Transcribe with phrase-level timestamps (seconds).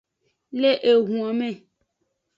[0.61, 1.49] Le ehunme.